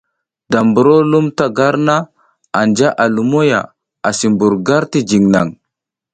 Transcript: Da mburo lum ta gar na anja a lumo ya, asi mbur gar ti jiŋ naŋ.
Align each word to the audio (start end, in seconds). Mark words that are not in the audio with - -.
Da 0.51 0.59
mburo 0.67 0.95
lum 1.11 1.25
ta 1.37 1.45
gar 1.57 1.75
na 1.87 1.95
anja 2.59 2.89
a 3.03 3.05
lumo 3.15 3.41
ya, 3.51 3.61
asi 4.07 4.25
mbur 4.33 4.53
gar 4.67 4.83
ti 4.91 4.99
jiŋ 5.09 5.23
naŋ. 5.33 5.47